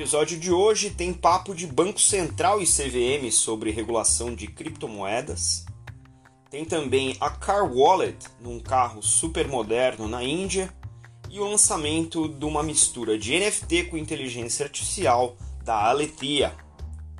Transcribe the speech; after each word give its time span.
episódio 0.00 0.40
de 0.40 0.50
hoje 0.50 0.88
tem 0.88 1.12
papo 1.12 1.54
de 1.54 1.66
Banco 1.66 2.00
Central 2.00 2.62
e 2.62 2.64
CVM 2.64 3.30
sobre 3.30 3.70
regulação 3.70 4.34
de 4.34 4.46
criptomoedas. 4.46 5.66
Tem 6.50 6.64
também 6.64 7.18
a 7.20 7.28
Car 7.28 7.70
Wallet, 7.70 8.16
num 8.40 8.58
carro 8.58 9.02
super 9.02 9.46
moderno 9.46 10.08
na 10.08 10.24
Índia, 10.24 10.72
e 11.28 11.38
o 11.38 11.44
lançamento 11.44 12.28
de 12.28 12.46
uma 12.46 12.62
mistura 12.62 13.18
de 13.18 13.38
NFT 13.38 13.90
com 13.90 13.98
inteligência 13.98 14.64
artificial 14.64 15.36
da 15.62 15.90
Aletheia. 15.90 16.56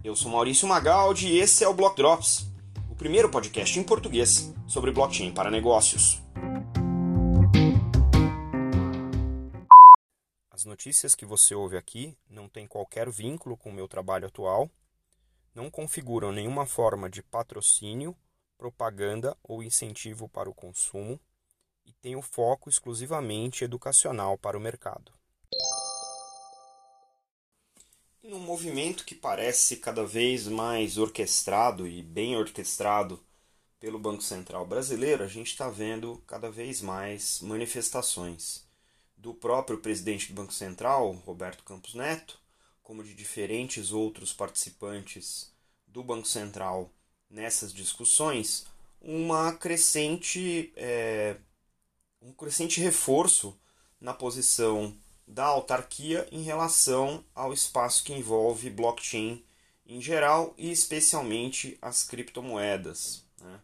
Eu 0.02 0.16
sou 0.16 0.32
Maurício 0.32 0.66
Magaldi 0.66 1.28
e 1.28 1.38
esse 1.38 1.62
é 1.62 1.68
o 1.68 1.74
Block 1.74 1.94
Drops, 1.94 2.46
o 2.90 2.94
primeiro 2.94 3.28
podcast 3.28 3.78
em 3.78 3.82
português 3.82 4.54
sobre 4.66 4.90
blockchain 4.90 5.32
para 5.32 5.50
negócios. 5.50 6.22
As 10.60 10.66
notícias 10.66 11.14
que 11.14 11.24
você 11.24 11.54
ouve 11.54 11.78
aqui 11.78 12.14
não 12.28 12.46
têm 12.46 12.66
qualquer 12.66 13.08
vínculo 13.08 13.56
com 13.56 13.70
o 13.70 13.72
meu 13.72 13.88
trabalho 13.88 14.26
atual, 14.26 14.70
não 15.54 15.70
configuram 15.70 16.32
nenhuma 16.32 16.66
forma 16.66 17.08
de 17.08 17.22
patrocínio, 17.22 18.14
propaganda 18.58 19.34
ou 19.42 19.62
incentivo 19.62 20.28
para 20.28 20.50
o 20.50 20.54
consumo 20.54 21.18
e 21.86 21.94
têm 21.94 22.14
o 22.14 22.20
foco 22.20 22.68
exclusivamente 22.68 23.64
educacional 23.64 24.36
para 24.36 24.54
o 24.54 24.60
mercado. 24.60 25.14
Em 28.22 28.34
um 28.34 28.40
movimento 28.40 29.06
que 29.06 29.14
parece 29.14 29.78
cada 29.78 30.04
vez 30.04 30.46
mais 30.46 30.98
orquestrado 30.98 31.88
e 31.88 32.02
bem 32.02 32.36
orquestrado 32.36 33.18
pelo 33.78 33.98
Banco 33.98 34.22
Central 34.22 34.66
brasileiro, 34.66 35.24
a 35.24 35.26
gente 35.26 35.52
está 35.52 35.70
vendo 35.70 36.22
cada 36.26 36.50
vez 36.50 36.82
mais 36.82 37.40
manifestações 37.40 38.68
do 39.20 39.34
próprio 39.34 39.78
presidente 39.78 40.28
do 40.28 40.34
Banco 40.34 40.52
Central, 40.52 41.12
Roberto 41.26 41.62
Campos 41.62 41.94
Neto, 41.94 42.38
como 42.82 43.04
de 43.04 43.14
diferentes 43.14 43.92
outros 43.92 44.32
participantes 44.32 45.52
do 45.86 46.02
Banco 46.02 46.26
Central 46.26 46.90
nessas 47.28 47.72
discussões, 47.72 48.66
uma 49.00 49.52
crescente, 49.52 50.72
é, 50.74 51.36
um 52.22 52.32
crescente 52.32 52.80
reforço 52.80 53.56
na 54.00 54.14
posição 54.14 54.96
da 55.26 55.44
autarquia 55.44 56.26
em 56.32 56.42
relação 56.42 57.24
ao 57.34 57.52
espaço 57.52 58.02
que 58.02 58.12
envolve 58.12 58.70
blockchain 58.70 59.44
em 59.86 60.00
geral 60.00 60.54
e 60.56 60.70
especialmente 60.70 61.78
as 61.80 62.02
criptomoedas. 62.02 63.22
Né? 63.40 63.60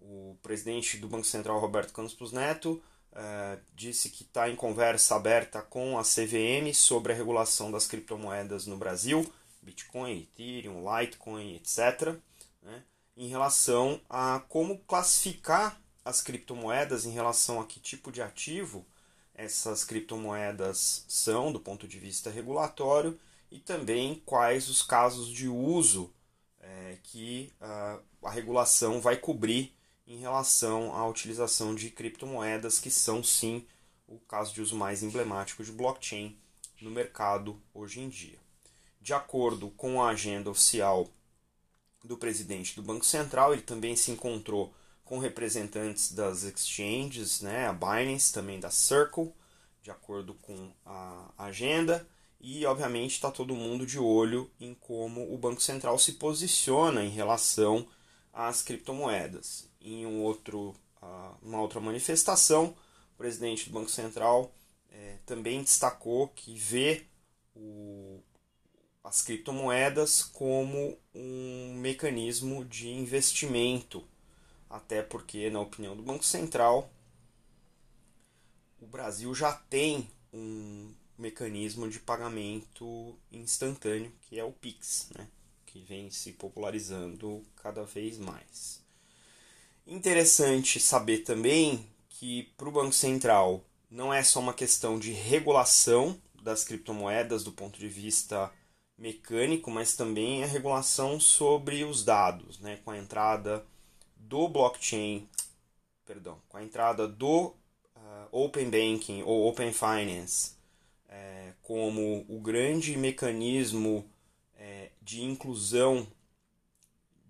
O 0.00 0.36
presidente 0.42 0.96
do 0.96 1.08
Banco 1.08 1.26
Central, 1.26 1.60
Roberto 1.60 1.92
Campos 1.92 2.32
Neto, 2.32 2.82
Uh, 3.14 3.60
disse 3.76 4.10
que 4.10 4.24
está 4.24 4.50
em 4.50 4.56
conversa 4.56 5.14
aberta 5.14 5.62
com 5.62 5.96
a 5.96 6.02
CVM 6.02 6.74
sobre 6.74 7.12
a 7.12 7.16
regulação 7.16 7.70
das 7.70 7.86
criptomoedas 7.86 8.66
no 8.66 8.76
Brasil, 8.76 9.24
Bitcoin, 9.62 10.22
Ethereum, 10.22 10.82
Litecoin, 10.82 11.54
etc., 11.54 12.16
né, 12.60 12.82
em 13.16 13.28
relação 13.28 14.00
a 14.10 14.42
como 14.48 14.78
classificar 14.78 15.80
as 16.04 16.20
criptomoedas 16.20 17.06
em 17.06 17.12
relação 17.12 17.60
a 17.60 17.64
que 17.64 17.78
tipo 17.78 18.10
de 18.10 18.20
ativo 18.20 18.84
essas 19.34 19.84
criptomoedas 19.84 21.04
são 21.08 21.52
do 21.52 21.58
ponto 21.58 21.88
de 21.88 21.98
vista 21.98 22.30
regulatório 22.30 23.18
e 23.50 23.58
também 23.58 24.22
quais 24.24 24.68
os 24.68 24.82
casos 24.82 25.28
de 25.28 25.48
uso 25.48 26.12
é, 26.60 26.98
que 27.02 27.52
uh, 27.60 28.00
a 28.26 28.30
regulação 28.30 29.00
vai 29.00 29.16
cobrir 29.16 29.72
em 30.06 30.18
relação 30.18 30.94
à 30.94 31.06
utilização 31.08 31.74
de 31.74 31.90
criptomoedas, 31.90 32.78
que 32.78 32.90
são 32.90 33.22
sim 33.22 33.66
o 34.06 34.18
caso 34.18 34.52
de 34.52 34.60
uso 34.60 34.76
mais 34.76 35.02
emblemático 35.02 35.64
de 35.64 35.72
blockchain 35.72 36.36
no 36.80 36.90
mercado 36.90 37.60
hoje 37.72 38.00
em 38.00 38.08
dia. 38.08 38.38
De 39.00 39.14
acordo 39.14 39.70
com 39.70 40.02
a 40.02 40.10
agenda 40.10 40.50
oficial 40.50 41.08
do 42.02 42.18
presidente 42.18 42.76
do 42.76 42.82
Banco 42.82 43.04
Central, 43.04 43.52
ele 43.52 43.62
também 43.62 43.96
se 43.96 44.10
encontrou 44.10 44.74
com 45.04 45.18
representantes 45.18 46.12
das 46.12 46.42
exchanges, 46.42 47.40
né, 47.40 47.66
a 47.66 47.72
Binance, 47.72 48.32
também 48.32 48.60
da 48.60 48.70
Circle, 48.70 49.32
de 49.82 49.90
acordo 49.90 50.34
com 50.34 50.70
a 50.84 51.30
agenda, 51.38 52.06
e 52.40 52.64
obviamente 52.66 53.12
está 53.12 53.30
todo 53.30 53.54
mundo 53.54 53.86
de 53.86 53.98
olho 53.98 54.50
em 54.60 54.74
como 54.74 55.32
o 55.32 55.38
Banco 55.38 55.60
Central 55.60 55.98
se 55.98 56.12
posiciona 56.12 57.04
em 57.04 57.10
relação 57.10 57.86
às 58.32 58.62
criptomoedas 58.62 59.68
em 59.84 60.06
um 60.06 60.22
outro, 60.22 60.74
uma 61.42 61.60
outra 61.60 61.78
manifestação, 61.78 62.74
o 63.14 63.18
presidente 63.18 63.68
do 63.68 63.72
Banco 63.72 63.90
Central 63.90 64.52
é, 64.90 65.18
também 65.26 65.62
destacou 65.62 66.28
que 66.28 66.56
vê 66.56 67.04
o, 67.54 68.20
as 69.04 69.20
criptomoedas 69.20 70.22
como 70.22 70.98
um 71.14 71.74
mecanismo 71.74 72.64
de 72.64 72.88
investimento, 72.88 74.02
até 74.68 75.02
porque, 75.02 75.50
na 75.50 75.60
opinião 75.60 75.94
do 75.94 76.02
Banco 76.02 76.24
Central, 76.24 76.90
o 78.80 78.86
Brasil 78.86 79.34
já 79.34 79.52
tem 79.52 80.08
um 80.32 80.92
mecanismo 81.16 81.88
de 81.88 82.00
pagamento 82.00 83.16
instantâneo, 83.30 84.12
que 84.22 84.38
é 84.38 84.44
o 84.44 84.52
Pix, 84.52 85.10
né? 85.16 85.28
que 85.66 85.80
vem 85.80 86.10
se 86.10 86.32
popularizando 86.32 87.44
cada 87.56 87.84
vez 87.84 88.18
mais. 88.18 88.83
Interessante 89.86 90.80
saber 90.80 91.18
também 91.18 91.86
que 92.08 92.44
para 92.56 92.68
o 92.68 92.72
Banco 92.72 92.92
Central 92.92 93.64
não 93.90 94.12
é 94.12 94.22
só 94.22 94.40
uma 94.40 94.54
questão 94.54 94.98
de 94.98 95.12
regulação 95.12 96.20
das 96.42 96.64
criptomoedas 96.64 97.44
do 97.44 97.52
ponto 97.52 97.78
de 97.78 97.88
vista 97.88 98.50
mecânico, 98.96 99.70
mas 99.70 99.94
também 99.96 100.42
a 100.42 100.46
regulação 100.46 101.18
sobre 101.18 101.84
os 101.84 102.04
dados, 102.04 102.58
né, 102.60 102.78
com 102.84 102.90
a 102.90 102.98
entrada 102.98 103.64
do 104.16 104.48
blockchain, 104.48 105.28
perdão, 106.06 106.40
com 106.48 106.56
a 106.56 106.62
entrada 106.62 107.06
do 107.06 107.46
uh, 107.96 108.28
Open 108.30 108.70
Banking 108.70 109.22
ou 109.22 109.48
Open 109.48 109.72
Finance 109.72 110.54
é, 111.14 111.52
como 111.62 112.24
o 112.28 112.40
grande 112.40 112.96
mecanismo 112.96 114.04
é, 114.56 114.90
de 115.00 115.22
inclusão 115.22 116.06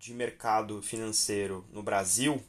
de 0.04 0.12
mercado 0.12 0.82
financeiro 0.82 1.64
no 1.72 1.82
Brasil, 1.82 2.44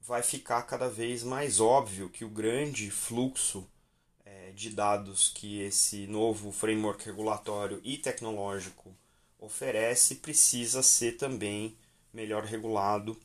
vai 0.00 0.22
ficar 0.22 0.62
cada 0.62 0.88
vez 0.88 1.24
mais 1.24 1.58
óbvio 1.58 2.08
que 2.08 2.24
o 2.24 2.28
grande 2.28 2.92
fluxo 2.92 3.68
é, 4.24 4.52
de 4.52 4.70
dados 4.70 5.32
que 5.34 5.60
esse 5.62 6.06
novo 6.06 6.52
framework 6.52 7.04
regulatório 7.04 7.80
e 7.82 7.98
tecnológico 7.98 8.96
oferece 9.36 10.14
precisa 10.14 10.80
ser 10.80 11.16
também 11.16 11.76
melhor 12.12 12.44
regulado 12.44 13.20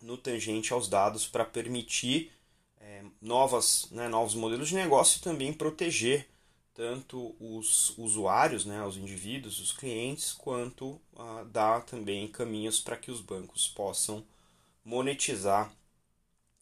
no 0.00 0.16
tangente 0.16 0.72
aos 0.72 0.88
dados 0.88 1.26
para 1.26 1.44
permitir 1.44 2.32
é, 2.80 3.04
novas, 3.20 3.90
né, 3.90 4.08
novos 4.08 4.34
modelos 4.34 4.70
de 4.70 4.74
negócio 4.76 5.18
e 5.18 5.22
também 5.22 5.52
proteger 5.52 6.26
tanto 6.74 7.34
os 7.38 7.96
usuários, 7.98 8.64
né, 8.64 8.84
os 8.84 8.96
indivíduos, 8.96 9.60
os 9.60 9.72
clientes, 9.72 10.32
quanto 10.32 11.00
uh, 11.12 11.44
dar 11.46 11.84
também 11.84 12.28
caminhos 12.28 12.80
para 12.80 12.96
que 12.96 13.10
os 13.10 13.20
bancos 13.20 13.68
possam 13.68 14.24
monetizar 14.84 15.72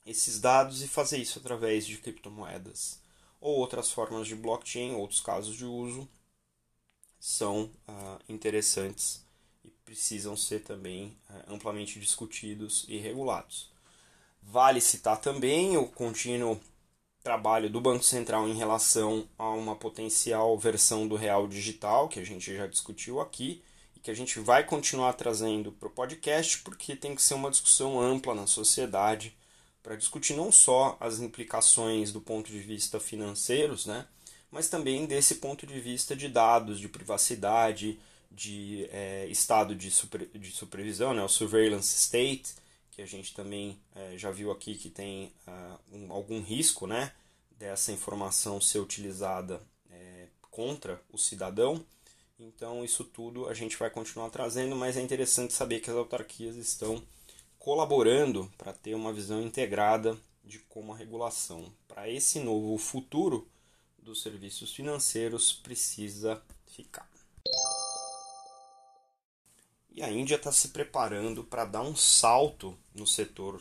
esses 0.05 0.41
dados 0.41 0.83
e 0.83 0.89
fazer 0.89 1.19
isso 1.19 1.39
através 1.39 1.87
de 1.87 1.99
criptomoedas 1.99 3.01
ou 3.41 3.57
outras 3.57 3.91
formas 3.91 4.27
de 4.27 4.35
blockchain, 4.35 4.95
outros 4.95 5.21
casos 5.21 5.55
de 5.55 5.65
uso 5.65 6.09
são 7.21 7.65
uh, 7.89 8.19
interessantes 8.29 9.25
e 9.65 9.71
precisam 9.85 10.37
ser 10.37 10.63
também 10.63 11.17
uh, 11.29 11.55
amplamente 11.55 11.99
discutidos 12.01 12.85
e 12.89 12.97
regulados. 12.97 13.71
Vale 14.43 14.81
citar 14.81 15.21
também 15.21 15.77
o 15.77 15.87
contínuo 15.87 16.61
trabalho 17.23 17.69
do 17.69 17.81
Banco 17.81 18.05
Central 18.05 18.49
em 18.49 18.55
relação 18.55 19.29
a 19.39 19.51
uma 19.51 19.77
potencial 19.77 20.57
versão 20.59 21.07
do 21.07 21.17
real 21.17 21.47
digital, 21.47 22.09
que 22.09 22.21
a 22.21 22.25
gente 22.25 22.55
já 22.55 22.67
discutiu 22.67 23.21
aqui 23.21 23.63
e 23.97 24.01
que 24.01 24.11
a 24.11 24.15
gente 24.15 24.39
vai 24.41 24.65
continuar 24.65 25.13
trazendo 25.15 25.73
para 25.73 25.89
o 25.89 25.93
podcast, 25.93 26.59
porque 26.59 26.97
tem 26.97 27.15
que 27.15 27.23
ser 27.23 27.35
uma 27.35 27.51
discussão 27.51 28.01
ampla 28.01 28.35
na 28.35 28.47
sociedade 28.47 29.37
para 29.83 29.97
discutir 29.97 30.35
não 30.35 30.53
só 30.53 30.97
as 31.01 31.21
implicações 31.21 32.13
do 32.13 32.21
ponto 32.21 32.51
de 32.51 32.59
vista 32.59 33.01
financeiros, 33.01 33.87
né, 33.87 34.07
mas 34.51 34.69
também 34.69 35.07
desse 35.07 35.37
ponto 35.37 35.67
de 35.67 35.81
vista 35.81 36.17
de 36.17 36.29
dados, 36.29 36.79
de 36.79 36.89
privacidade, 36.89 37.99
de 38.31 38.89
é, 38.91 39.27
estado 39.27 39.75
de, 39.75 39.91
super, 39.91 40.27
de 40.35 40.51
supervisão, 40.51 41.15
né, 41.15 41.23
o 41.23 41.29
surveillance 41.29 41.97
state, 41.97 42.55
que 42.99 43.03
a 43.03 43.07
gente 43.07 43.33
também 43.33 43.79
é, 43.95 44.19
já 44.19 44.33
viu 44.33 44.51
aqui 44.51 44.75
que 44.75 44.91
tem 44.91 45.33
uh, 45.47 45.97
um, 45.97 46.13
algum 46.13 46.43
risco 46.43 46.85
né, 46.85 47.13
dessa 47.57 47.93
informação 47.93 48.61
ser 48.61 48.81
utilizada 48.81 49.63
é, 49.89 50.27
contra 50.51 51.01
o 51.13 51.17
cidadão. 51.17 51.81
Então, 52.41 52.85
isso 52.85 53.05
tudo 53.05 53.49
a 53.49 53.55
gente 53.55 53.77
vai 53.77 53.89
continuar 53.89 54.31
trazendo, 54.31 54.75
mas 54.75 54.97
é 54.97 55.01
interessante 55.01 55.53
saber 55.53 55.79
que 55.79 55.89
as 55.89 55.95
autarquias 55.95 56.57
estão 56.57 57.01
colaborando 57.57 58.53
para 58.59 58.73
ter 58.73 58.97
uma 58.97 59.13
visão 59.13 59.41
integrada 59.41 60.19
de 60.43 60.59
como 60.59 60.93
a 60.93 60.97
regulação 60.97 61.73
para 61.87 62.11
esse 62.11 62.41
novo 62.41 62.77
futuro 62.79 63.47
dos 63.97 64.23
serviços 64.23 64.75
financeiros 64.75 65.53
precisa 65.53 66.43
ficar. 66.67 67.09
E 69.99 70.03
a 70.05 70.13
Índia 70.13 70.37
está 70.37 70.53
se 70.53 70.69
preparando 70.69 71.43
para 71.43 71.65
dar 71.65 71.83
um 71.83 71.97
salto 71.97 72.79
no 72.95 73.05
setor 73.05 73.61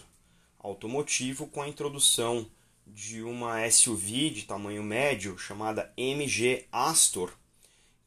automotivo 0.60 1.48
com 1.48 1.64
a 1.64 1.68
introdução 1.68 2.48
de 2.86 3.24
uma 3.24 3.68
SUV 3.68 4.30
de 4.30 4.44
tamanho 4.44 4.84
médio 4.84 5.36
chamada 5.36 5.92
MG 5.98 6.68
Astor, 6.72 7.34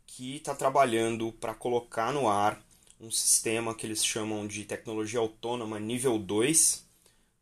que 0.06 0.37
está 0.37 0.55
trabalhando 0.55 1.32
para 1.32 1.55
colocar 1.55 2.12
no 2.12 2.29
ar 2.29 2.62
um 3.00 3.11
sistema 3.11 3.75
que 3.75 3.85
eles 3.85 4.06
chamam 4.06 4.47
de 4.47 4.62
tecnologia 4.62 5.19
autônoma 5.19 5.81
nível 5.81 6.17
2, 6.17 6.85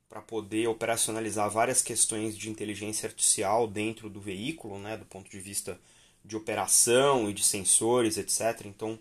para 0.09 0.23
poder 0.23 0.69
operacionalizar 0.69 1.51
várias 1.51 1.83
questões 1.83 2.35
de 2.35 2.49
inteligência 2.49 3.07
artificial 3.07 3.67
dentro 3.69 4.09
do 4.09 4.23
veículo, 4.23 4.79
né, 4.79 4.97
do 4.97 5.05
ponto 5.05 5.31
de 5.31 5.39
vista 5.39 5.79
de 6.25 6.35
operação 6.35 7.29
e 7.29 7.35
de 7.35 7.45
sensores, 7.45 8.17
etc. 8.17 8.65
Então, 8.65 8.99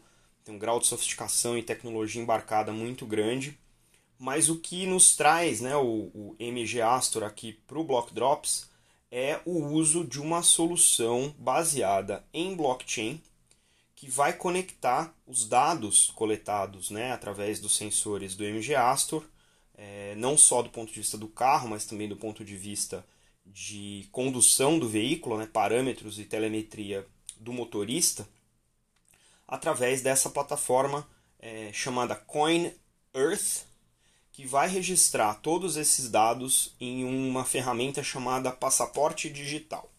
tem 0.48 0.56
um 0.56 0.60
grau 0.60 0.80
de 0.80 0.88
sofisticação 0.88 1.58
e 1.58 1.64
tecnologia 1.64 2.22
embarcada 2.22 2.72
muito 2.72 3.06
grande. 3.06 3.58
Mas 4.18 4.50
o 4.50 4.58
que 4.58 4.86
nos 4.86 5.16
traz 5.16 5.62
né, 5.62 5.76
o, 5.76 6.10
o 6.14 6.36
MG 6.40 6.82
Astor 6.82 7.24
aqui 7.24 7.54
para 7.68 7.78
o 7.78 7.84
Block 7.84 8.14
Drops 8.14 8.70
é 9.12 9.40
o 9.46 9.64
uso 9.64 10.04
de 10.04 10.20
uma 10.20 10.42
solução 10.42 11.36
baseada 11.38 12.26
em 12.34 12.56
blockchain 12.56 13.22
que 13.96 14.10
vai 14.10 14.34
conectar 14.34 15.14
os 15.26 15.48
dados 15.48 16.12
coletados 16.12 16.90
né, 16.90 17.12
através 17.12 17.60
dos 17.60 17.76
sensores 17.76 18.36
do 18.36 18.44
MG 18.44 18.76
Astor, 18.76 19.24
é, 19.76 20.16
não 20.16 20.38
só 20.38 20.62
do 20.62 20.70
ponto 20.70 20.92
de 20.92 21.00
vista 21.00 21.18
do 21.18 21.28
carro, 21.28 21.70
mas 21.70 21.86
também 21.86 22.08
do 22.08 22.16
ponto 22.16 22.44
de 22.44 22.56
vista 22.56 23.06
de 23.46 24.08
condução 24.12 24.78
do 24.80 24.88
veículo, 24.88 25.38
né, 25.38 25.48
parâmetros 25.52 26.20
e 26.20 26.26
telemetria 26.26 27.06
do 27.40 27.54
motorista, 27.54 28.28
através 29.48 30.02
dessa 30.02 30.30
plataforma 30.30 31.08
é, 31.40 31.72
chamada 31.72 32.16
Coin 32.16 32.74
Earth, 33.14 33.66
que 34.32 34.46
vai 34.46 34.68
registrar 34.68 35.36
todos 35.36 35.78
esses 35.78 36.10
dados 36.10 36.76
em 36.80 37.04
uma 37.04 37.44
ferramenta 37.44 38.04
chamada 38.04 38.52
passaporte 38.52 39.30
digital. 39.30 39.90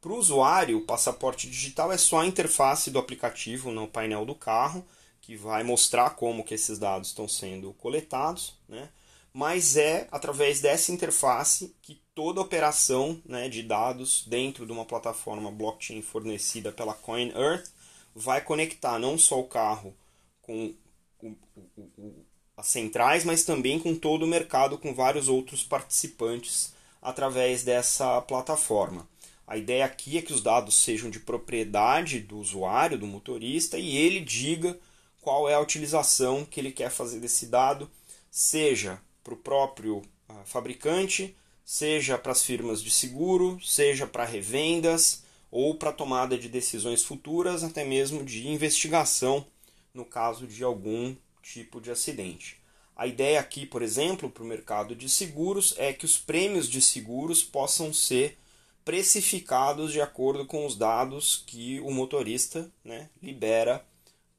Para 0.00 0.12
o 0.12 0.16
usuário, 0.16 0.78
o 0.78 0.86
passaporte 0.86 1.48
digital 1.48 1.92
é 1.92 1.96
só 1.96 2.20
a 2.20 2.26
interface 2.26 2.90
do 2.90 2.98
aplicativo 2.98 3.70
no 3.70 3.86
painel 3.86 4.24
do 4.24 4.34
carro, 4.34 4.84
que 5.20 5.36
vai 5.36 5.62
mostrar 5.62 6.10
como 6.10 6.42
que 6.42 6.54
esses 6.54 6.78
dados 6.78 7.08
estão 7.08 7.28
sendo 7.28 7.72
coletados, 7.74 8.54
né? 8.68 8.88
mas 9.32 9.76
é 9.76 10.08
através 10.10 10.60
dessa 10.60 10.90
interface 10.90 11.74
que 11.82 12.00
toda 12.14 12.40
operação 12.40 13.20
né, 13.24 13.48
de 13.48 13.62
dados 13.62 14.24
dentro 14.26 14.66
de 14.66 14.72
uma 14.72 14.84
plataforma 14.84 15.50
blockchain 15.50 16.02
fornecida 16.02 16.72
pela 16.72 16.94
Coin 16.94 17.30
Earth 17.36 17.70
vai 18.14 18.40
conectar 18.40 18.98
não 18.98 19.16
só 19.18 19.38
o 19.40 19.44
carro 19.48 19.94
com 20.42 20.74
o, 21.22 21.26
o, 21.26 21.82
o, 21.98 22.24
as 22.56 22.66
centrais, 22.66 23.24
mas 23.24 23.44
também 23.44 23.78
com 23.78 23.94
todo 23.94 24.24
o 24.24 24.28
mercado, 24.28 24.78
com 24.78 24.94
vários 24.94 25.28
outros 25.28 25.62
participantes 25.62 26.72
através 27.00 27.64
dessa 27.64 28.20
plataforma. 28.22 29.08
A 29.46 29.56
ideia 29.56 29.84
aqui 29.84 30.18
é 30.18 30.22
que 30.22 30.32
os 30.32 30.42
dados 30.42 30.82
sejam 30.82 31.10
de 31.10 31.18
propriedade 31.18 32.20
do 32.20 32.38
usuário, 32.38 32.98
do 32.98 33.06
motorista, 33.06 33.78
e 33.78 33.96
ele 33.96 34.20
diga 34.20 34.78
qual 35.20 35.48
é 35.48 35.54
a 35.54 35.60
utilização 35.60 36.44
que 36.44 36.60
ele 36.60 36.70
quer 36.70 36.90
fazer 36.90 37.18
desse 37.18 37.46
dado, 37.46 37.90
seja 38.30 39.00
para 39.24 39.34
o 39.34 39.36
próprio 39.36 40.02
ah, 40.28 40.42
fabricante, 40.44 41.36
seja 41.64 42.16
para 42.16 42.32
as 42.32 42.42
firmas 42.42 42.82
de 42.82 42.90
seguro, 42.90 43.58
seja 43.60 44.06
para 44.06 44.24
revendas 44.24 45.22
ou 45.50 45.74
para 45.74 45.92
tomada 45.92 46.38
de 46.38 46.48
decisões 46.48 47.02
futuras, 47.02 47.64
até 47.64 47.84
mesmo 47.84 48.24
de 48.24 48.48
investigação 48.48 49.44
no 49.92 50.04
caso 50.04 50.46
de 50.46 50.62
algum 50.62 51.14
tipo 51.42 51.80
de 51.80 51.90
acidente. 51.90 52.60
A 52.94 53.06
ideia 53.06 53.40
aqui, 53.40 53.64
por 53.64 53.82
exemplo, 53.82 54.30
para 54.30 54.42
o 54.42 54.46
mercado 54.46 54.94
de 54.94 55.08
seguros 55.08 55.74
é 55.78 55.92
que 55.92 56.04
os 56.04 56.18
prêmios 56.18 56.68
de 56.68 56.82
seguros 56.82 57.42
possam 57.42 57.92
ser 57.92 58.38
precificados 58.84 59.92
de 59.92 60.00
acordo 60.00 60.44
com 60.44 60.66
os 60.66 60.76
dados 60.76 61.42
que 61.46 61.80
o 61.80 61.90
motorista 61.90 62.70
né, 62.84 63.08
libera 63.22 63.84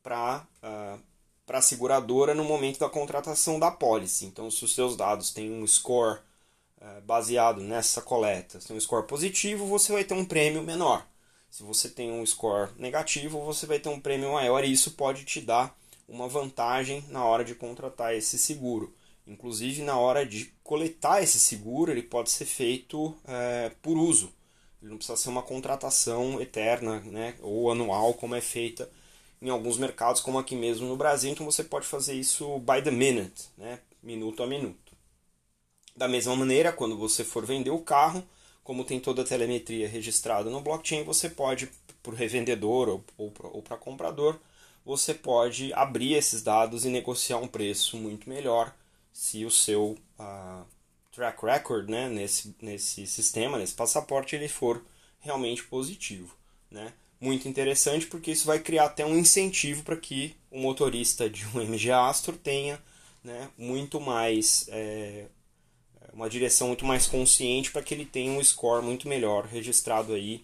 para 0.03 0.45
uh, 0.63 1.01
a 1.47 1.61
seguradora 1.61 2.33
no 2.33 2.43
momento 2.43 2.79
da 2.79 2.89
contratação 2.89 3.59
da 3.59 3.69
pólice. 3.69 4.25
Então, 4.25 4.49
se 4.49 4.63
os 4.63 4.73
seus 4.73 4.95
dados 4.95 5.31
têm 5.31 5.51
um 5.51 5.67
score 5.67 6.21
baseado 7.05 7.61
nessa 7.61 8.01
coleta, 8.01 8.59
se 8.59 8.67
tem 8.67 8.77
um 8.77 8.79
score 8.79 9.05
positivo, 9.05 9.65
você 9.67 9.91
vai 9.91 10.03
ter 10.03 10.13
um 10.13 10.25
prêmio 10.25 10.63
menor. 10.63 11.05
Se 11.49 11.63
você 11.63 11.89
tem 11.89 12.11
um 12.11 12.25
score 12.25 12.71
negativo, 12.77 13.43
você 13.43 13.65
vai 13.65 13.77
ter 13.77 13.89
um 13.89 13.99
prêmio 13.99 14.31
maior 14.33 14.63
e 14.63 14.71
isso 14.71 14.91
pode 14.91 15.25
te 15.25 15.41
dar 15.41 15.77
uma 16.07 16.27
vantagem 16.27 17.03
na 17.09 17.25
hora 17.25 17.43
de 17.43 17.55
contratar 17.55 18.15
esse 18.15 18.37
seguro. 18.37 18.93
Inclusive, 19.27 19.81
na 19.83 19.97
hora 19.97 20.25
de 20.25 20.53
coletar 20.63 21.21
esse 21.21 21.39
seguro, 21.39 21.91
ele 21.91 22.03
pode 22.03 22.31
ser 22.31 22.45
feito 22.45 23.15
é, 23.25 23.71
por 23.81 23.97
uso. 23.97 24.31
Ele 24.81 24.91
não 24.91 24.97
precisa 24.97 25.17
ser 25.17 25.29
uma 25.29 25.43
contratação 25.43 26.41
eterna 26.41 26.99
né, 27.01 27.35
ou 27.41 27.71
anual, 27.71 28.13
como 28.13 28.35
é 28.35 28.41
feita 28.41 28.89
em 29.41 29.49
alguns 29.49 29.77
mercados, 29.77 30.21
como 30.21 30.39
aqui 30.39 30.55
mesmo 30.55 30.87
no 30.87 30.97
Brasil. 30.97 31.31
Então, 31.31 31.45
você 31.45 31.63
pode 31.63 31.85
fazer 31.85 32.13
isso 32.13 32.59
by 32.59 32.81
the 32.83 32.91
minute, 32.91 33.49
né, 33.57 33.79
minuto 34.01 34.41
a 34.41 34.47
minuto. 34.47 34.80
Da 35.95 36.07
mesma 36.07 36.35
maneira, 36.35 36.71
quando 36.71 36.97
você 36.97 37.23
for 37.23 37.45
vender 37.45 37.71
o 37.71 37.79
carro, 37.79 38.23
como 38.63 38.83
tem 38.83 38.99
toda 38.99 39.21
a 39.21 39.25
telemetria 39.25 39.87
registrada 39.87 40.49
no 40.49 40.61
blockchain, 40.61 41.03
você 41.03 41.29
pode, 41.29 41.69
por 42.01 42.13
revendedor 42.13 42.89
ou, 42.89 43.03
ou 43.17 43.61
para 43.61 43.77
comprador, 43.77 44.39
você 44.85 45.13
pode 45.13 45.73
abrir 45.73 46.13
esses 46.13 46.41
dados 46.41 46.85
e 46.85 46.89
negociar 46.89 47.37
um 47.37 47.47
preço 47.47 47.97
muito 47.97 48.29
melhor 48.29 48.73
se 49.11 49.45
o 49.45 49.51
seu 49.51 49.97
uh, 50.19 50.65
track 51.11 51.45
record 51.45 51.89
né, 51.89 52.09
nesse, 52.09 52.55
nesse 52.61 53.05
sistema, 53.05 53.57
nesse 53.57 53.73
passaporte, 53.73 54.35
ele 54.35 54.47
for 54.47 54.83
realmente 55.19 55.63
positivo. 55.63 56.35
Né? 56.69 56.93
Muito 57.19 57.47
interessante 57.47 58.07
porque 58.07 58.31
isso 58.31 58.45
vai 58.45 58.59
criar 58.59 58.85
até 58.85 59.05
um 59.05 59.17
incentivo 59.17 59.83
para 59.83 59.97
que 59.97 60.35
o 60.49 60.59
motorista 60.59 61.29
de 61.29 61.45
um 61.47 61.61
MG 61.61 61.91
Astor 61.91 62.35
tenha 62.35 62.81
né, 63.23 63.49
muito 63.57 63.99
mais 63.99 64.65
é, 64.69 65.25
uma 66.13 66.29
direção 66.29 66.67
muito 66.67 66.85
mais 66.85 67.07
consciente 67.07 67.71
para 67.71 67.81
que 67.81 67.93
ele 67.93 68.05
tenha 68.05 68.31
um 68.31 68.43
score 68.43 68.83
muito 68.83 69.07
melhor 69.07 69.45
registrado 69.45 70.13
aí 70.13 70.43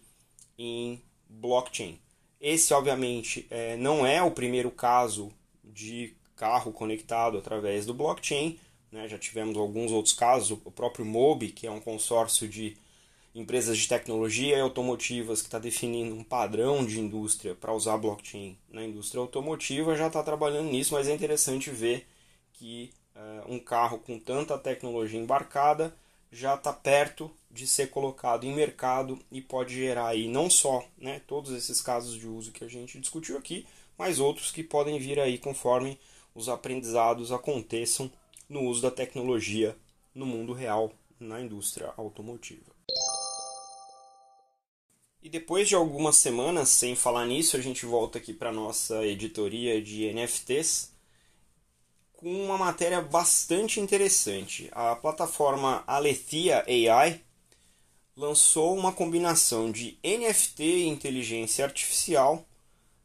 em 0.58 1.02
blockchain. 1.30 2.00
Esse, 2.40 2.74
obviamente, 2.74 3.48
é, 3.50 3.76
não 3.78 4.06
é 4.06 4.22
o 4.22 4.32
primeiro 4.32 4.72
caso 4.72 5.32
de 5.64 6.16
carro 6.36 6.72
conectado 6.72 7.38
através 7.38 7.86
do 7.86 7.94
blockchain. 7.94 8.58
Né? 8.92 9.08
Já 9.08 9.18
tivemos 9.18 9.58
alguns 9.58 9.92
outros 9.92 10.14
casos, 10.14 10.60
o 10.64 10.72
próprio 10.72 11.06
MOBI, 11.06 11.52
que 11.52 11.68
é 11.68 11.72
um 11.72 11.80
consórcio 11.80 12.48
de 12.48 12.78
empresas 13.36 13.78
de 13.78 13.88
tecnologia 13.88 14.58
e 14.58 14.62
automotivas 14.62 15.42
que 15.42 15.48
está 15.48 15.60
definindo 15.60 16.16
um 16.16 16.24
padrão 16.24 16.86
de 16.86 17.00
indústria 17.00 17.54
para 17.54 17.74
usar 17.74 17.98
blockchain 17.98 18.58
na 18.70 18.84
indústria 18.84 19.22
automotiva, 19.22 19.96
já 19.96 20.08
está 20.08 20.24
trabalhando 20.24 20.72
nisso, 20.72 20.94
mas 20.94 21.08
é 21.08 21.14
interessante 21.14 21.70
ver 21.70 22.08
que 22.54 22.90
um 23.48 23.60
carro 23.60 24.00
com 24.00 24.20
tanta 24.20 24.58
tecnologia 24.58 25.20
embarcada 25.20 25.96
já 26.32 26.56
está 26.56 26.74
perto 26.74 27.32
de 27.50 27.66
ser 27.66 27.90
colocado 27.90 28.46
em 28.46 28.54
mercado 28.54 29.18
e 29.32 29.42
pode 29.42 29.74
gerar 29.74 30.08
aí 30.08 30.28
não 30.28 30.50
só 30.50 30.86
né, 30.98 31.22
todos 31.26 31.52
esses 31.52 31.82
casos 31.82 32.16
de 32.16 32.28
uso 32.28 32.52
que 32.52 32.64
a 32.64 32.68
gente 32.68 33.00
discutiu 33.00 33.38
aqui, 33.38 33.66
mas 33.98 34.20
outros 34.20 34.52
que 34.52 34.64
podem 34.64 35.00
vir 35.00 35.20
aí 35.20 35.38
conforme 35.38 36.00
os 36.36 36.50
aprendizados 36.50 37.32
aconteçam 37.32 38.12
no 38.48 38.62
uso 38.62 38.82
da 38.82 38.92
tecnologia 38.92 39.76
no 40.14 40.26
mundo 40.26 40.54
real 40.54 40.92
na 41.20 41.42
indústria 41.42 41.94
automotiva. 41.98 42.78
E 45.22 45.30
depois 45.30 45.68
de 45.68 45.76
algumas 45.76 46.18
semanas 46.18 46.70
sem 46.70 46.96
falar 46.96 47.26
nisso, 47.26 47.58
a 47.58 47.62
gente 47.62 47.86
volta 47.86 48.18
aqui 48.18 48.34
para 48.34 48.52
nossa 48.52 49.04
editoria 49.06 49.82
de 49.82 50.14
NFTs 50.14 50.96
com 52.18 52.34
uma 52.44 52.58
matéria 52.58 53.00
bastante 53.00 53.80
interessante. 53.80 54.70
A 54.74 54.96
plataforma 54.96 55.84
Alethea 55.86 56.66
AI 56.68 57.22
lançou 58.16 58.76
uma 58.76 58.92
combinação 58.92 59.72
de 59.72 60.00
NFT 60.04 60.64
e 60.64 60.88
inteligência 60.88 61.64
artificial 61.64 62.44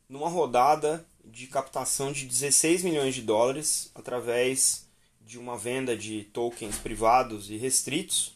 numa 0.09 0.31
rodada 0.31 1.07
de 1.23 1.47
captação 1.47 2.11
de 2.11 2.25
16 2.25 2.83
milhões 2.83 3.15
de 3.15 3.21
dólares 3.21 3.91
através 3.95 4.89
de 5.21 5.39
uma 5.39 5.59
venda 5.59 5.95
de 5.95 6.25
tokens 6.25 6.79
privados 6.79 7.51
e 7.51 7.57
restritos, 7.57 8.35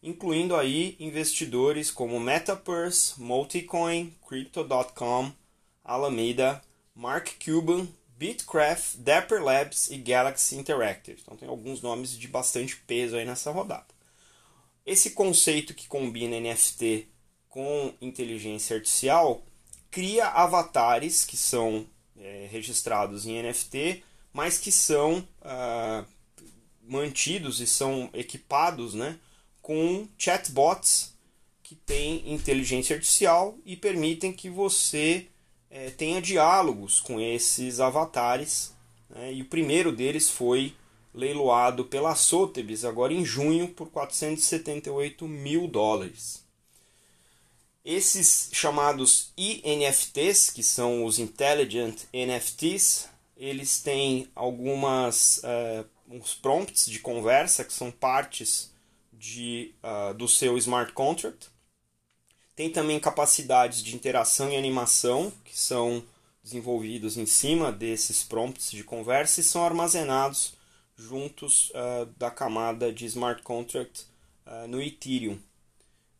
incluindo 0.00 0.54
aí 0.54 0.96
investidores 1.00 1.90
como 1.90 2.20
Metapurse, 2.20 3.20
Multicoin, 3.20 4.14
Crypto.com, 4.26 5.32
Alameda, 5.84 6.62
Mark 6.94 7.32
Cuban, 7.44 7.88
Bitcraft, 8.16 8.96
Dapper 8.98 9.42
Labs 9.42 9.90
e 9.90 9.98
Galaxy 9.98 10.56
Interactive. 10.56 11.20
Então 11.22 11.36
tem 11.36 11.48
alguns 11.48 11.82
nomes 11.82 12.18
de 12.18 12.26
bastante 12.28 12.76
peso 12.76 13.16
aí 13.16 13.24
nessa 13.24 13.50
rodada. 13.50 13.86
Esse 14.84 15.10
conceito 15.10 15.74
que 15.74 15.88
combina 15.88 16.40
NFT 16.40 17.08
com 17.48 17.92
inteligência 18.00 18.76
artificial 18.76 19.42
cria 19.90 20.26
avatares 20.28 21.24
que 21.24 21.36
são 21.36 21.86
é, 22.18 22.48
registrados 22.50 23.26
em 23.26 23.42
NFT, 23.42 24.04
mas 24.32 24.58
que 24.58 24.70
são 24.70 25.26
ah, 25.42 26.04
mantidos 26.82 27.60
e 27.60 27.66
são 27.66 28.08
equipados 28.12 28.94
né, 28.94 29.18
com 29.60 30.06
chatbots 30.16 31.14
que 31.62 31.74
têm 31.74 32.32
inteligência 32.32 32.94
artificial 32.94 33.58
e 33.64 33.76
permitem 33.76 34.32
que 34.32 34.48
você 34.48 35.26
é, 35.70 35.90
tenha 35.90 36.20
diálogos 36.20 37.00
com 37.00 37.20
esses 37.20 37.80
avatares. 37.80 38.74
Né, 39.10 39.34
e 39.34 39.42
o 39.42 39.46
primeiro 39.46 39.92
deles 39.92 40.28
foi 40.28 40.74
leiloado 41.14 41.84
pela 41.84 42.14
Sotheby's 42.14 42.84
agora 42.84 43.12
em 43.12 43.24
junho 43.24 43.68
por 43.68 43.88
478 43.88 45.26
mil 45.26 45.66
dólares. 45.66 46.44
Esses 47.84 48.50
chamados 48.52 49.32
INFTs, 49.36 50.50
que 50.50 50.62
são 50.62 51.04
os 51.04 51.18
Intelligent 51.18 52.02
NFTs, 52.12 53.08
eles 53.36 53.80
têm 53.80 54.28
algumas 54.34 55.38
uh, 55.38 55.86
uns 56.08 56.34
prompts 56.34 56.86
de 56.86 56.98
conversa 56.98 57.64
que 57.64 57.72
são 57.72 57.90
partes 57.90 58.72
de, 59.12 59.72
uh, 59.82 60.12
do 60.14 60.28
seu 60.28 60.58
smart 60.58 60.92
contract. 60.92 61.48
Tem 62.56 62.70
também 62.70 62.98
capacidades 62.98 63.82
de 63.82 63.94
interação 63.94 64.50
e 64.50 64.56
animação 64.56 65.32
que 65.44 65.56
são 65.56 66.02
desenvolvidos 66.42 67.16
em 67.16 67.26
cima 67.26 67.70
desses 67.70 68.22
prompts 68.24 68.70
de 68.70 68.82
conversa 68.82 69.40
e 69.40 69.44
são 69.44 69.64
armazenados 69.64 70.54
juntos 70.96 71.70
uh, 71.70 72.06
da 72.16 72.30
camada 72.30 72.92
de 72.92 73.04
smart 73.04 73.42
contract 73.42 74.06
no 74.68 74.80
Ethereum. 74.80 75.38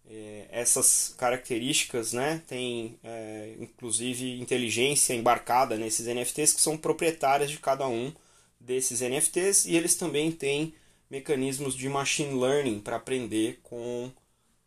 É, 0.09 0.47
essas 0.51 1.15
características 1.19 2.13
né, 2.13 2.41
têm 2.47 2.97
é, 3.03 3.57
inclusive 3.59 4.41
inteligência 4.41 5.15
embarcada 5.15 5.77
nesses 5.77 6.07
NFTs 6.07 6.53
que 6.53 6.61
são 6.61 6.77
proprietárias 6.77 7.51
de 7.51 7.59
cada 7.59 7.89
um 7.89 8.13
desses 8.61 9.01
NFTs 9.01 9.67
e 9.67 9.75
eles 9.75 9.97
também 9.97 10.31
têm 10.31 10.73
mecanismos 11.11 11.75
de 11.75 11.89
machine 11.89 12.39
learning 12.39 12.79
para 12.79 12.97
aprender 12.97 13.59
com 13.65 14.13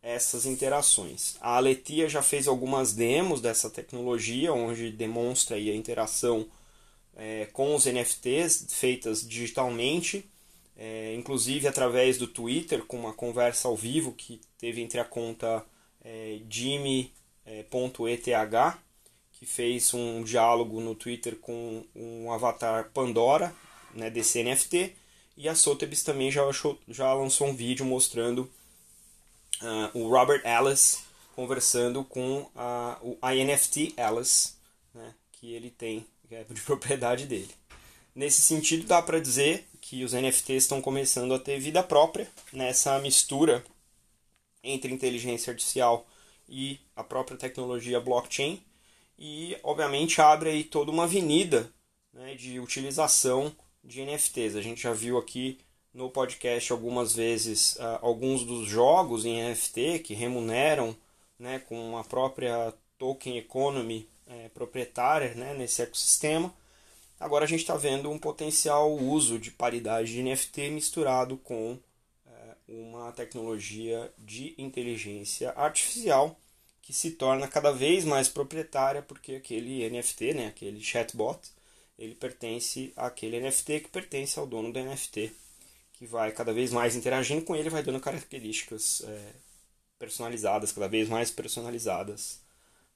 essas 0.01 0.45
interações. 0.45 1.35
A 1.41 1.57
Aletia 1.57 2.07
já 2.07 2.21
fez 2.21 2.47
algumas 2.47 2.93
demos 2.93 3.41
dessa 3.41 3.69
tecnologia, 3.69 4.53
onde 4.53 4.91
demonstra 4.91 5.57
a 5.57 5.75
interação 5.75 6.47
é, 7.15 7.47
com 7.51 7.75
os 7.75 7.85
NFTs 7.85 8.67
feitas 8.69 9.27
digitalmente 9.27 10.25
é, 10.79 11.13
inclusive 11.13 11.67
através 11.67 12.17
do 12.17 12.25
Twitter, 12.25 12.85
com 12.85 12.97
uma 12.97 13.11
conversa 13.11 13.67
ao 13.67 13.75
vivo 13.75 14.13
que 14.13 14.39
teve 14.57 14.81
entre 14.81 14.97
a 14.97 15.03
conta 15.03 15.65
é, 16.01 16.39
Jimmy.eth, 16.49 18.29
que 19.33 19.45
fez 19.45 19.93
um 19.93 20.23
diálogo 20.23 20.79
no 20.79 20.95
Twitter 20.95 21.35
com 21.35 21.83
um 21.93 22.31
avatar 22.31 22.91
Pandora 22.93 23.53
né, 23.93 24.09
desse 24.09 24.41
NFT, 24.41 24.95
e 25.35 25.49
a 25.49 25.55
Sotheby's 25.55 26.01
também 26.01 26.31
já, 26.31 26.45
achou, 26.45 26.79
já 26.87 27.13
lançou 27.13 27.47
um 27.47 27.55
vídeo 27.55 27.85
mostrando 27.85 28.49
uh, 29.61 29.97
o 29.97 30.09
Robert 30.09 30.41
Ellis 30.45 31.03
conversando 31.35 32.03
com 32.03 32.49
a, 32.55 32.97
o, 33.01 33.17
a 33.21 33.33
NFT 33.33 33.93
Ellis, 33.97 34.57
né, 34.93 35.13
que 35.31 35.53
ele 35.53 35.69
tem, 35.69 36.05
que 36.27 36.35
é 36.35 36.43
de 36.43 36.61
propriedade 36.61 37.25
dele. 37.25 37.49
Nesse 38.13 38.41
sentido, 38.41 38.85
dá 38.85 39.01
para 39.01 39.19
dizer 39.19 39.65
que 39.79 40.03
os 40.03 40.13
NFTs 40.13 40.63
estão 40.63 40.81
começando 40.81 41.33
a 41.33 41.39
ter 41.39 41.59
vida 41.59 41.81
própria 41.81 42.27
nessa 42.51 42.99
mistura 42.99 43.63
entre 44.63 44.93
inteligência 44.93 45.51
artificial 45.51 46.05
e 46.47 46.79
a 46.95 47.03
própria 47.03 47.37
tecnologia 47.37 47.99
blockchain 47.99 48.61
e 49.17 49.57
obviamente 49.63 50.21
abre 50.21 50.49
aí 50.49 50.63
toda 50.63 50.91
uma 50.91 51.03
avenida 51.03 51.71
né, 52.13 52.35
de 52.35 52.59
utilização 52.59 53.55
de 53.83 54.03
NFTs. 54.03 54.55
A 54.55 54.61
gente 54.61 54.81
já 54.81 54.93
viu 54.93 55.17
aqui 55.17 55.59
no 55.93 56.09
podcast 56.09 56.71
algumas 56.71 57.15
vezes 57.15 57.75
uh, 57.75 57.99
alguns 58.01 58.43
dos 58.43 58.67
jogos 58.67 59.25
em 59.25 59.41
NFT 59.43 59.99
que 59.99 60.13
remuneram 60.13 60.95
né, 61.37 61.59
com 61.59 61.97
a 61.97 62.03
própria 62.03 62.73
token 62.97 63.37
economy 63.37 64.07
é, 64.27 64.49
proprietária 64.49 65.33
né, 65.33 65.53
nesse 65.53 65.81
ecossistema. 65.81 66.53
Agora 67.19 67.45
a 67.45 67.47
gente 67.47 67.61
está 67.61 67.75
vendo 67.75 68.09
um 68.09 68.19
potencial 68.19 68.95
uso 68.95 69.39
de 69.39 69.51
paridade 69.51 70.13
de 70.13 70.23
NFT 70.23 70.69
misturado 70.69 71.37
com 71.37 71.77
é, 72.27 72.55
uma 72.67 73.11
tecnologia 73.11 74.11
de 74.17 74.53
inteligência 74.57 75.51
artificial 75.51 76.37
que 76.81 76.93
se 76.93 77.11
torna 77.11 77.47
cada 77.47 77.71
vez 77.71 78.03
mais 78.05 78.27
proprietária 78.27 79.01
porque 79.01 79.35
aquele 79.35 79.89
NFT, 79.89 80.33
né, 80.33 80.47
aquele 80.47 80.81
chatbot, 80.81 81.39
ele 81.97 82.15
pertence 82.15 82.93
àquele 82.95 83.39
NFT 83.39 83.81
que 83.81 83.89
pertence 83.89 84.39
ao 84.39 84.47
dono 84.47 84.71
do 84.71 84.79
NFT, 84.79 85.31
que 85.99 86.07
vai 86.07 86.31
cada 86.31 86.53
vez 86.53 86.71
mais 86.71 86.95
interagindo 86.95 87.41
com 87.43 87.53
ele, 87.53 87.69
vai 87.69 87.83
dando 87.83 87.99
características 87.99 89.03
é, 89.05 89.33
personalizadas, 89.99 90.71
cada 90.71 90.87
vez 90.87 91.09
mais 91.09 91.29
personalizadas 91.29 92.39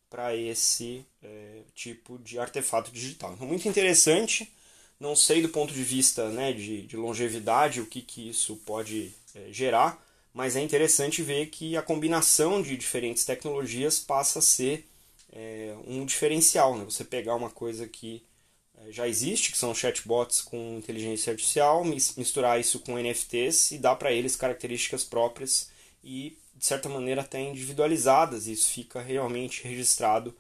para 0.10 0.34
esse 0.34 1.06
é, 1.22 1.64
tipo 1.76 2.18
de 2.20 2.40
artefato 2.40 2.92
digital. 2.92 3.34
Então, 3.34 3.46
muito 3.46 3.68
interessante. 3.68 4.50
Não 4.98 5.18
sei 5.18 5.42
do 5.42 5.50
ponto 5.50 5.74
de 5.74 5.84
vista 5.84 6.30
né, 6.30 6.54
de, 6.54 6.84
de 6.84 6.96
longevidade 6.96 7.82
o 7.82 7.86
que, 7.86 8.02
que 8.02 8.30
isso 8.30 8.56
pode 8.66 9.14
é, 9.36 9.52
gerar, 9.52 10.02
mas 10.34 10.56
é 10.56 10.62
interessante 10.62 11.22
ver 11.22 11.48
que 11.48 11.76
a 11.76 11.82
combinação 11.82 12.62
de 12.62 12.78
diferentes 12.78 13.26
tecnologias 13.26 14.00
passa 14.00 14.40
a 14.40 14.42
ser 14.42 14.88
é, 15.34 15.76
um 15.86 16.06
diferencial. 16.06 16.78
Né? 16.78 16.86
Você 16.86 17.04
pegar 17.04 17.36
uma 17.36 17.50
coisa 17.50 17.86
que 17.86 18.24
já 18.90 19.08
existe, 19.08 19.52
que 19.52 19.58
são 19.58 19.74
chatbots 19.74 20.42
com 20.42 20.78
inteligência 20.78 21.32
artificial, 21.32 21.84
misturar 21.84 22.60
isso 22.60 22.80
com 22.80 22.98
NFTs 22.98 23.72
e 23.72 23.78
dar 23.78 23.96
para 23.96 24.12
eles 24.12 24.36
características 24.36 25.04
próprias 25.04 25.70
e 26.04 26.38
de 26.56 26.66
certa 26.66 26.90
maneira 26.90 27.22
até 27.22 27.40
individualizadas. 27.42 28.48
Isso 28.48 28.72
fica 28.72 29.02
realmente 29.02 29.64
registrado 29.68 30.36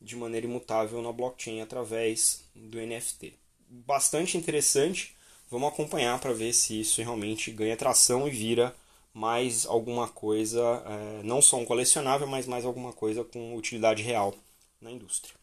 de 0.00 0.16
maneira 0.16 0.46
imutável 0.46 1.02
na 1.02 1.12
blockchain 1.12 1.60
através 1.60 2.44
do 2.54 2.78
NFT. 2.78 3.34
Bastante 3.68 4.36
interessante. 4.36 5.16
Vamos 5.50 5.68
acompanhar 5.68 6.18
para 6.20 6.32
ver 6.32 6.52
se 6.52 6.80
isso 6.80 7.00
realmente 7.00 7.50
ganha 7.50 7.76
tração 7.76 8.26
e 8.26 8.30
vira 8.30 8.74
mais 9.14 9.64
alguma 9.64 10.08
coisa, 10.08 10.60
é, 10.84 11.22
não 11.22 11.40
só 11.40 11.56
um 11.56 11.64
colecionável, 11.64 12.26
mas 12.26 12.46
mais 12.46 12.64
alguma 12.64 12.92
coisa 12.92 13.24
com 13.24 13.56
utilidade 13.56 14.02
real 14.02 14.34
na 14.80 14.90
indústria. 14.90 15.35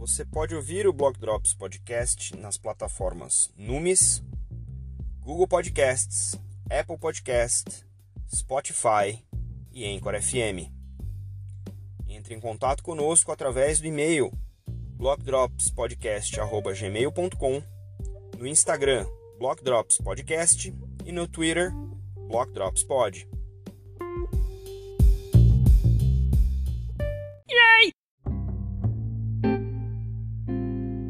Você 0.00 0.24
pode 0.24 0.54
ouvir 0.54 0.86
o 0.86 0.92
Block 0.94 1.20
Drops 1.20 1.52
Podcast 1.52 2.34
nas 2.34 2.56
plataformas 2.56 3.50
Numis, 3.54 4.22
Google 5.20 5.46
Podcasts, 5.46 6.40
Apple 6.70 6.96
Podcast, 6.96 7.84
Spotify 8.34 9.22
e 9.70 9.84
Anchor 9.84 10.18
FM. 10.18 10.72
Entre 12.08 12.34
em 12.34 12.40
contato 12.40 12.82
conosco 12.82 13.30
através 13.30 13.78
do 13.78 13.88
e-mail 13.88 14.32
blockdropspodcast@gmail.com, 14.96 17.62
no 18.38 18.46
Instagram 18.46 19.06
Blockdrops 19.38 19.98
Podcast 19.98 20.74
e 21.04 21.12
no 21.12 21.28
Twitter 21.28 21.70
Blockdropspod. 22.26 23.28